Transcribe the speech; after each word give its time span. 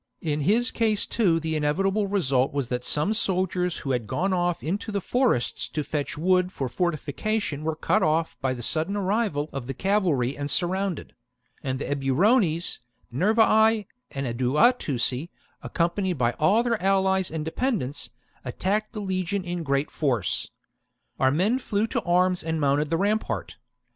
In 0.21 0.39
his 0.39 0.71
case 0.71 1.05
too 1.05 1.39
the 1.39 1.55
inevitable 1.55 2.07
result 2.07 2.51
was 2.51 2.69
that 2.69 2.83
some 2.83 3.13
soldiers 3.13 3.77
who 3.85 3.91
had 3.91 4.07
gone 4.07 4.33
off 4.33 4.63
into 4.63 4.91
the 4.91 4.99
forests 4.99 5.67
to 5.67 5.83
fetch 5.83 6.17
wood 6.17 6.51
for 6.51 6.67
fortification 6.67 7.63
were 7.63 7.75
cut 7.75 8.01
off 8.01 8.35
by 8.41 8.55
the 8.55 8.63
sudden 8.63 8.95
arrival 8.97 9.47
of 9.53 9.67
the 9.67 9.75
cavalry 9.75 10.35
and 10.35 10.49
surrounded; 10.49 11.13
and 11.61 11.77
the 11.77 11.85
Eburones, 11.85 12.79
Nervii, 13.13 13.85
and 14.09 14.25
Aduatuci, 14.25 15.29
accompanied 15.61 16.17
by 16.17 16.31
all 16.39 16.63
their 16.63 16.81
allies 16.81 17.29
and 17.29 17.45
dependents, 17.45 18.09
attacked 18.43 18.93
the 18.93 19.01
legion 19.01 19.43
in 19.43 19.61
great 19.61 19.91
force. 19.91 20.49
Our 21.19 21.29
men 21.29 21.59
flew 21.59 21.85
to 21.85 22.01
arms 22.01 22.43
and 22.43 22.59
mounted 22.59 22.89
the 22.89 22.97
rampart. 22.97 23.57